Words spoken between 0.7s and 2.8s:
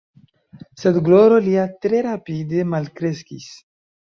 Sed gloro lia tre rapide